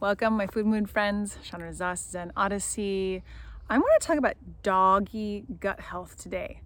[0.00, 3.22] Welcome, my food mood friends, Chandra Zas Zen Odyssey.
[3.68, 6.60] I want to talk about doggy gut health today.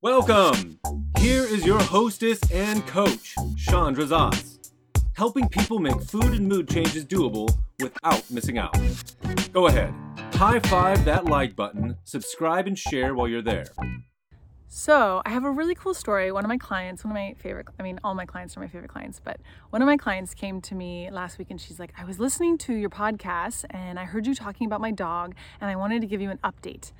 [0.00, 0.78] Welcome!
[1.18, 4.58] Here is your hostess and coach, Chandra Zas,
[5.14, 8.76] helping people make food and mood changes doable without missing out.
[9.52, 9.94] Go ahead,
[10.34, 13.66] high five that like button, subscribe, and share while you're there.
[14.74, 16.32] So, I have a really cool story.
[16.32, 18.68] One of my clients, one of my favorite, I mean, all my clients are my
[18.68, 21.92] favorite clients, but one of my clients came to me last week and she's like,
[21.98, 25.70] I was listening to your podcast and I heard you talking about my dog and
[25.70, 26.92] I wanted to give you an update.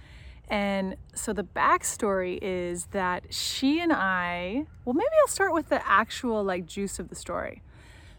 [0.48, 5.80] And so the backstory is that she and I, well, maybe I'll start with the
[5.88, 7.62] actual like juice of the story.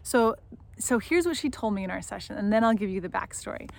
[0.02, 0.34] So,
[0.80, 3.08] so here's what she told me in our session, and then I'll give you the
[3.08, 3.70] backstory.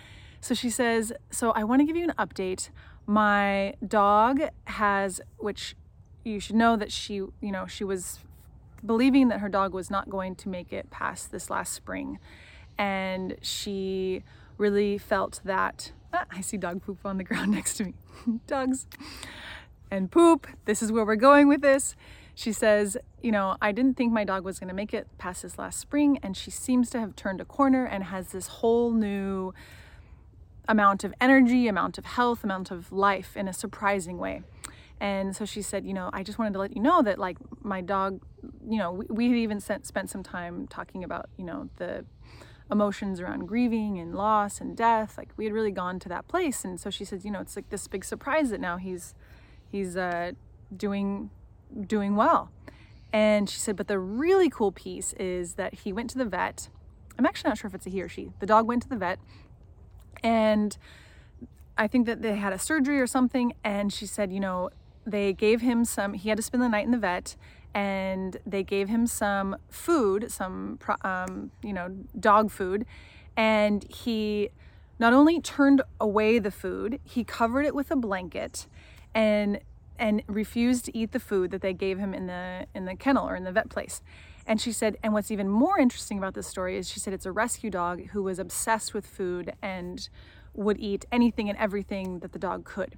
[0.46, 2.70] So she says, So I want to give you an update.
[3.08, 5.76] My dog has, which
[6.24, 8.20] you should know that she, you know, she was
[8.86, 12.20] believing that her dog was not going to make it past this last spring.
[12.78, 14.24] And she
[14.58, 15.92] really felt that.
[16.14, 17.94] Ah, I see dog poop on the ground next to me.
[18.48, 18.88] Dogs
[19.92, 20.48] and poop.
[20.66, 21.96] This is where we're going with this.
[22.34, 25.42] She says, You know, I didn't think my dog was going to make it past
[25.42, 28.92] this last spring, and she seems to have turned a corner and has this whole
[28.92, 29.54] new
[30.68, 34.42] amount of energy, amount of health, amount of life in a surprising way.
[35.00, 37.38] And so she said, you know, I just wanted to let you know that like
[37.62, 38.22] my dog,
[38.68, 42.06] you know, we, we had even sent, spent some time talking about, you know, the
[42.72, 45.18] emotions around grieving and loss and death.
[45.18, 46.64] Like we had really gone to that place.
[46.64, 49.14] And so she said, you know, it's like this big surprise that now he's,
[49.70, 50.32] he's uh,
[50.76, 51.30] doing,
[51.88, 52.50] doing well.
[53.12, 56.70] And she said, but the really cool piece is that he went to the vet.
[57.18, 58.32] I'm actually not sure if it's a he or she.
[58.40, 59.20] The dog went to the vet
[60.26, 60.76] and
[61.78, 63.54] I think that they had a surgery or something.
[63.64, 64.72] And she said, you know,
[65.06, 67.36] they gave him some, he had to spend the night in the vet
[67.76, 72.88] and they gave him some food, some, um, you know, dog food.
[73.38, 74.50] And he
[74.98, 78.68] not only turned away the food, he covered it with a blanket
[79.14, 79.60] and
[79.98, 83.28] and refused to eat the food that they gave him in the in the kennel
[83.28, 84.02] or in the vet place.
[84.48, 87.26] And she said, and what's even more interesting about this story is she said it's
[87.26, 90.08] a rescue dog who was obsessed with food and
[90.54, 92.98] would eat anything and everything that the dog could.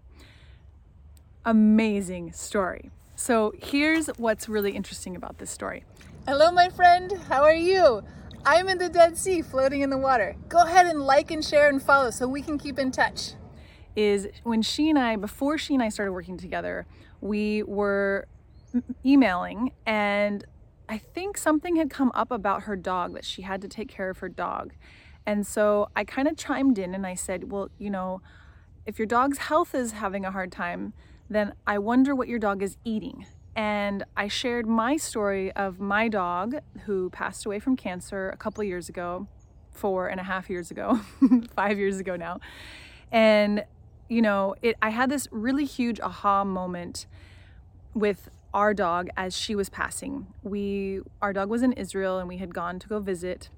[1.46, 2.92] Amazing story.
[3.16, 5.86] So here's what's really interesting about this story.
[6.28, 7.14] Hello, my friend.
[7.30, 8.04] How are you?
[8.46, 10.36] I'm in the Dead Sea floating in the water.
[10.50, 13.34] Go ahead and like and share and follow so we can keep in touch.
[13.96, 16.86] Is when she and I, before she and I started working together,
[17.22, 18.28] we were
[19.06, 20.46] emailing and
[20.90, 24.10] I think something had come up about her dog that she had to take care
[24.10, 24.74] of her dog.
[25.26, 28.22] And so I kind of chimed in and I said, Well, you know,
[28.86, 30.94] if your dog's health is having a hard time,
[31.30, 33.26] then I wonder what your dog is eating.
[33.54, 38.64] And I shared my story of my dog who passed away from cancer a couple
[38.64, 39.28] years ago,
[39.72, 41.02] four and a half years ago,
[41.56, 42.40] five years ago now.
[43.12, 43.66] And,
[44.08, 47.08] you know, it, I had this really huge aha moment
[47.94, 50.26] with our dog as she was passing.
[50.42, 53.50] We our dog was in Israel and we had gone to go visit.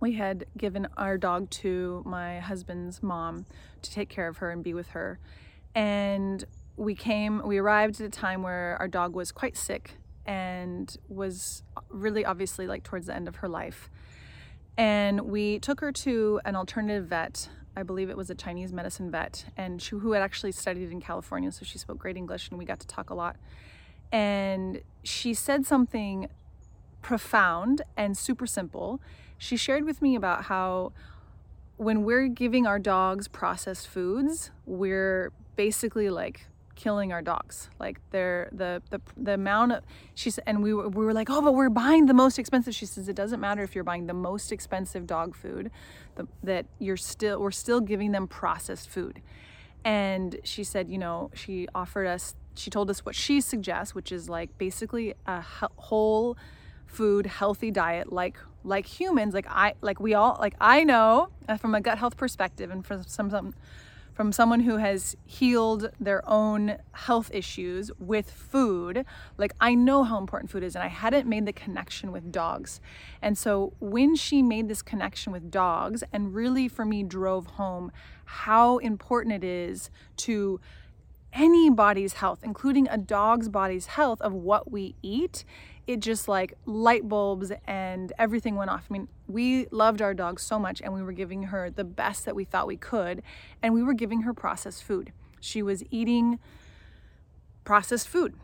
[0.00, 3.44] We had given our dog to my husband's mom
[3.82, 5.18] to take care of her and be with her.
[5.74, 6.42] And
[6.78, 11.62] we came we arrived at a time where our dog was quite sick and was
[11.90, 13.90] really obviously like towards the end of her life.
[14.78, 19.10] And we took her to an alternative vet I believe it was a Chinese medicine
[19.10, 22.58] vet, and she, who had actually studied in California, so she spoke great English, and
[22.58, 23.36] we got to talk a lot
[24.12, 26.28] and she said something
[27.00, 29.00] profound and super simple.
[29.38, 30.92] She shared with me about how
[31.76, 36.46] when we're giving our dogs processed foods, we're basically like
[36.76, 37.70] killing our dogs.
[37.80, 39.84] Like they're the the the amount of
[40.14, 42.74] she's and we were, we were like, oh, but we're buying the most expensive.
[42.74, 45.70] She says it doesn't matter if you're buying the most expensive dog food,
[46.14, 49.20] the, that you're still we're still giving them processed food.
[49.84, 54.12] And she said, you know, she offered us she told us what she suggests, which
[54.12, 56.36] is like basically a whole
[56.86, 59.34] food healthy diet like like humans.
[59.34, 62.84] Like i like we all like i know uh, from a gut health perspective and
[62.86, 63.54] from some, some
[64.14, 69.04] from someone who has healed their own health issues with food
[69.38, 72.80] like i know how important food is and i hadn't made the connection with dogs.
[73.20, 77.90] And so when she made this connection with dogs and really for me drove home
[78.24, 80.60] how important it is to
[81.32, 85.44] anybody's health, including a dog's body's health of what we eat,
[85.86, 88.86] it just like light bulbs and everything went off.
[88.88, 92.24] I mean, we loved our dog so much and we were giving her the best
[92.24, 93.22] that we thought we could,
[93.62, 95.12] and we were giving her processed food.
[95.40, 96.38] She was eating
[97.64, 98.34] processed food.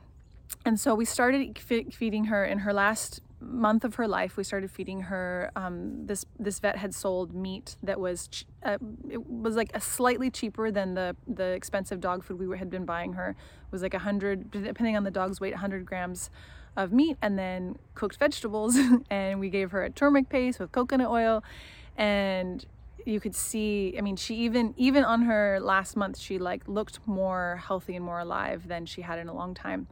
[0.64, 4.70] And so we started feeding her in her last month of her life, we started
[4.70, 5.50] feeding her.
[5.54, 8.28] Um, this this vet had sold meat that was
[8.62, 12.56] uh, it was like a slightly cheaper than the the expensive dog food we were,
[12.56, 13.30] had been buying her.
[13.30, 16.30] It was like a hundred, depending on the dog's weight, hundred grams
[16.76, 18.76] of meat, and then cooked vegetables.
[19.10, 21.44] and we gave her a turmeric paste with coconut oil,
[21.96, 22.66] and
[23.04, 26.98] you could see i mean she even even on her last month she like looked
[27.06, 29.86] more healthy and more alive than she had in a long time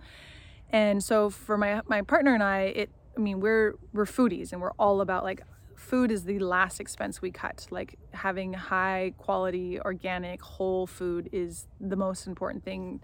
[0.71, 4.61] and so for my my partner and i it i mean we're we're foodies and
[4.61, 5.43] we're all about like
[5.75, 11.67] food is the last expense we cut like having high quality organic whole food is
[11.81, 13.01] the most important thing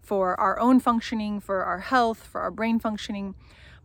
[0.00, 3.34] for our own functioning for our health for our brain functioning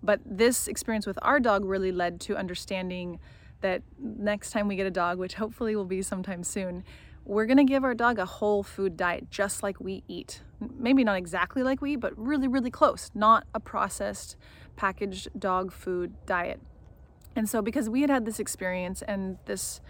[0.01, 3.19] but this experience with our dog really led to understanding
[3.61, 6.83] that next time we get a dog, which hopefully will be sometime soon,
[7.25, 10.41] we're to give our dog a whole food diet just like we eat.
[10.77, 14.35] Maybe not exactly like we eat, but really, really close, not a processed,
[14.79, 16.61] packaged dog food diet.
[17.35, 19.81] And so, because we had had this experience and this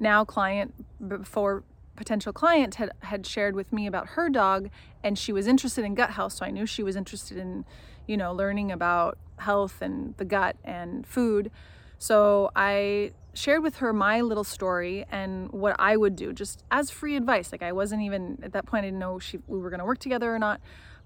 [0.00, 0.72] now client,
[1.06, 1.64] before
[1.96, 4.70] potential client, had, had shared with me about her dog,
[5.04, 7.66] and she was interested in gut health, so I knew she was interested in,
[8.06, 11.50] you know, learning about health and the gut and food.
[11.98, 16.90] So I shared with her my little story and what I would do just as
[16.90, 17.52] free advice.
[17.52, 19.86] Like I wasn't even at that point I didn't know she we were going to
[19.86, 20.60] work together or not,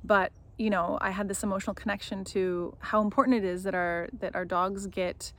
[0.04, 4.08] but you know, I had this emotional connection to how important it is that our
[4.20, 5.32] that our dogs get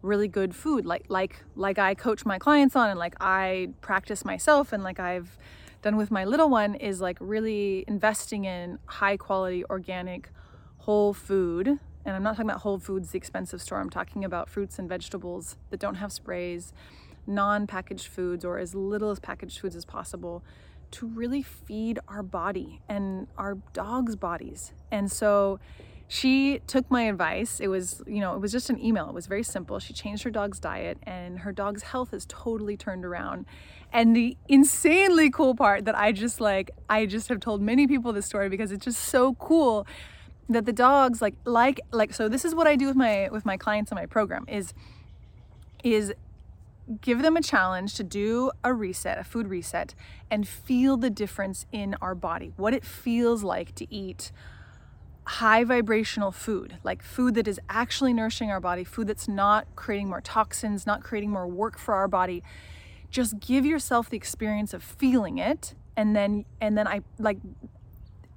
[0.00, 4.24] really good food like like like I coach my clients on and like I practice
[4.24, 5.36] myself and like I've
[5.82, 10.30] done with my little one is like really investing in high quality organic
[10.78, 13.80] whole food and I'm not talking about Whole Foods, the expensive store.
[13.80, 16.72] I'm talking about fruits and vegetables that don't have sprays,
[17.26, 20.42] non packaged foods, or as little as packaged foods as possible
[20.92, 24.72] to really feed our body and our dogs' bodies.
[24.90, 25.60] And so
[26.06, 27.60] she took my advice.
[27.60, 29.08] It was, you know, it was just an email.
[29.08, 29.78] It was very simple.
[29.78, 33.44] She changed her dog's diet and her dog's health is totally turned around.
[33.92, 38.12] And the insanely cool part that I just like, I just have told many people
[38.12, 39.86] this story because it's just so cool
[40.48, 43.44] that the dogs like like like so this is what I do with my with
[43.44, 44.72] my clients in my program is
[45.84, 46.14] is
[47.00, 49.94] give them a challenge to do a reset, a food reset
[50.30, 52.52] and feel the difference in our body.
[52.56, 54.32] What it feels like to eat
[55.24, 60.08] high vibrational food, like food that is actually nourishing our body, food that's not creating
[60.08, 62.42] more toxins, not creating more work for our body.
[63.10, 67.38] Just give yourself the experience of feeling it and then and then I like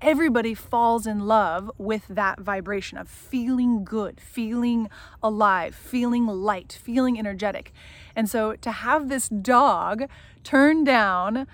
[0.02, 4.90] everybody falls in love with that vibration of feeling good, feeling
[5.22, 7.72] alive, feeling light, feeling energetic.
[8.16, 10.10] And so to have this dog
[10.44, 11.46] turn down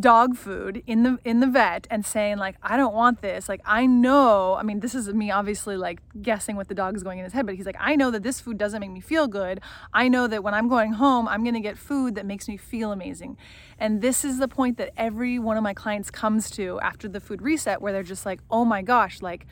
[0.00, 3.48] dog food in the in the vet and saying like I don't want this.
[3.48, 7.02] Like I know I mean this is me obviously like guessing what the dog is
[7.02, 9.00] going in his head but he's like I know that this food doesn't make me
[9.00, 9.60] feel good.
[9.92, 12.56] I know that when I'm going home I'm going to get food that makes me
[12.56, 13.36] feel amazing.
[13.78, 17.20] And this is the point that every one of my clients comes to after the
[17.20, 19.46] food reset where they're just like oh my gosh like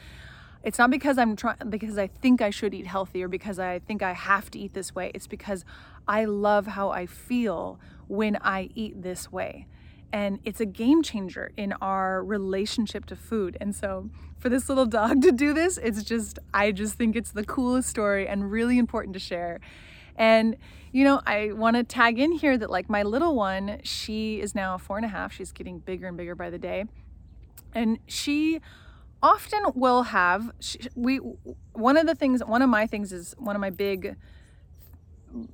[0.64, 3.80] it's not because I'm trying because I think I should eat healthy or because I
[3.80, 5.10] think I have to eat this way.
[5.12, 5.64] It's because
[6.06, 9.66] I love how I feel when I eat this way
[10.12, 13.56] and it's a game changer in our relationship to food.
[13.60, 17.30] And so for this little dog to do this, it's just, I just think it's
[17.30, 19.60] the coolest story and really important to share.
[20.16, 20.56] And,
[20.92, 24.54] you know, I want to tag in here that like my little one, she is
[24.54, 25.32] now four and a half.
[25.32, 26.84] She's getting bigger and bigger by the day.
[27.74, 28.60] And she
[29.22, 31.16] often will have, she, we,
[31.72, 34.16] one of the things, one of my things is one of my big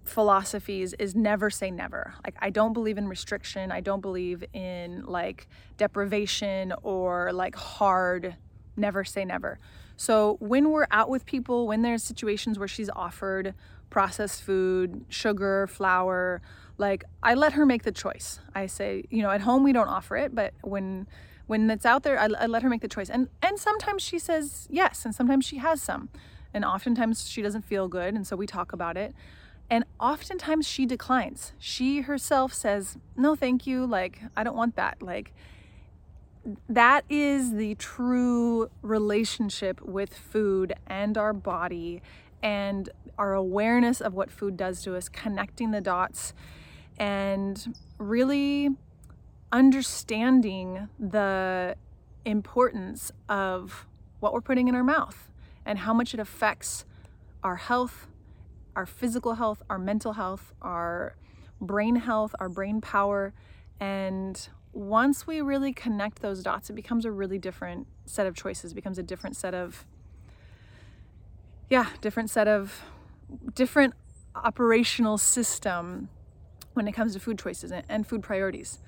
[0.04, 2.14] philosophies is never say never.
[2.24, 3.70] Like I don't believe in restriction.
[3.72, 8.36] I don't believe in like deprivation or like hard
[8.76, 9.58] never say never.
[9.96, 13.54] So when we're out with people, when there's situations where she's offered
[13.90, 16.40] processed food, sugar, flour,
[16.76, 18.40] like I let her make the choice.
[18.54, 21.08] I say, you know, at home we don't offer it, but when
[21.46, 23.10] when it's out there, I, I let her make the choice.
[23.10, 26.10] And and sometimes she says yes, and sometimes she has some,
[26.54, 29.14] and oftentimes she doesn't feel good, and so we talk about it.
[29.70, 31.52] And oftentimes she declines.
[31.58, 33.86] She herself says, No, thank you.
[33.86, 35.02] Like, I don't want that.
[35.02, 35.32] Like,
[36.68, 42.00] that is the true relationship with food and our body
[42.42, 46.32] and our awareness of what food does to us, connecting the dots
[46.98, 48.70] and really
[49.52, 51.76] understanding the
[52.24, 53.86] importance of
[54.20, 55.30] what we're putting in our mouth
[55.64, 56.84] and how much it affects
[57.42, 58.08] our health,
[58.78, 61.16] our physical health, our mental health, our
[61.60, 63.34] brain health, our brain power.
[63.80, 68.72] And once we really connect those dots, it becomes a really different set of choices,
[68.72, 69.84] becomes a different set of,
[71.68, 72.82] yeah, different set of
[73.52, 73.94] different
[74.36, 76.08] operational system
[76.74, 78.78] when it comes to food choices and food priorities.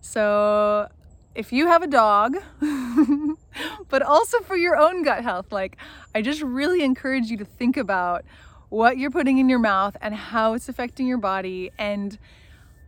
[0.00, 0.88] So,
[1.34, 2.38] if you have a dog,
[3.90, 5.76] but also for your own gut health, like
[6.14, 8.24] I just really encourage you to think about
[8.68, 12.18] what you're putting in your mouth and how it's affecting your body and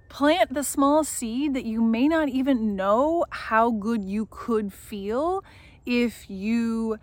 [0.09, 5.45] plant the small seed that you may not even know how good you could feel
[5.85, 6.99] if you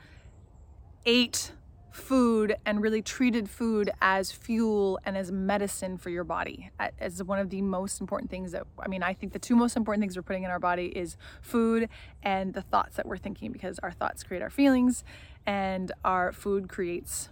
[1.05, 1.51] ate
[1.91, 7.39] food and really treated food as fuel and as medicine for your body as one
[7.39, 10.17] of the most important things that I mean I think the two most important things
[10.17, 11.87] we're putting in our body is food
[12.21, 15.05] and the thoughts that we're thinking because our thoughts create our feelings
[15.45, 17.29] and our food creates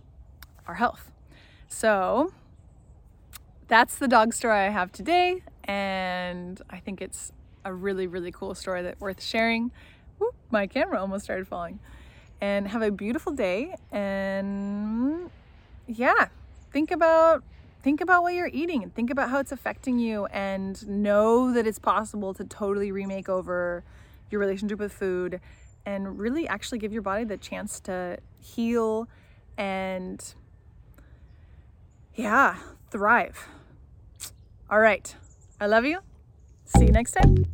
[0.66, 1.13] our health.
[1.74, 2.32] So
[3.68, 7.32] that's the dog story I have today and I think it's
[7.66, 9.72] a really really cool story that worth sharing.
[10.20, 11.80] Whoop, my camera almost started falling
[12.40, 15.30] and have a beautiful day and
[15.88, 16.28] yeah
[16.72, 17.44] think about
[17.82, 21.66] think about what you're eating and think about how it's affecting you and know that
[21.66, 23.84] it's possible to totally remake over
[24.30, 25.42] your relationship with food
[25.86, 29.10] and really actually give your body the chance to heal
[29.58, 30.36] and
[32.16, 32.58] yeah
[32.92, 33.48] thrive.
[34.70, 35.16] All right.
[35.60, 36.00] I love you.
[36.66, 37.46] See you next time